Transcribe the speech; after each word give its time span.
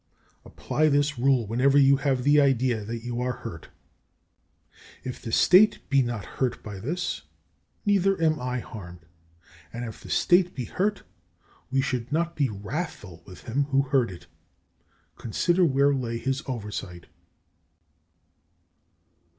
Apply 0.43 0.87
this 0.89 1.19
rule 1.19 1.45
whenever 1.45 1.77
you 1.77 1.97
have 1.97 2.23
the 2.23 2.41
idea 2.41 2.83
that 2.83 3.03
you 3.05 3.21
are 3.21 3.33
hurt. 3.45 3.69
If 5.03 5.21
the 5.21 5.31
state 5.31 5.87
be 5.89 6.01
not 6.01 6.25
hurt 6.25 6.63
by 6.63 6.79
this, 6.79 7.21
neither 7.85 8.19
am 8.19 8.39
I 8.39 8.61
harmed, 8.61 9.05
and 9.71 9.85
if 9.85 10.01
the 10.01 10.09
state 10.09 10.55
be 10.55 10.65
hurt 10.65 11.03
we 11.69 11.81
should 11.81 12.11
not 12.11 12.35
be 12.35 12.49
wrathful 12.49 13.21
with 13.27 13.43
him 13.43 13.65
who 13.65 13.83
hurt 13.83 14.09
it. 14.09 14.25
Consider 15.17 15.63
where 15.63 15.93
lay 15.93 16.17
his 16.17 16.41
oversight. 16.47 17.05